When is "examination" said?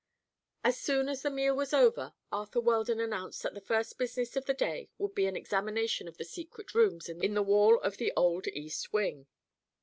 5.37-6.07